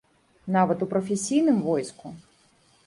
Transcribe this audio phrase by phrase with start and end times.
[0.55, 2.05] Нават у прафесійным войску.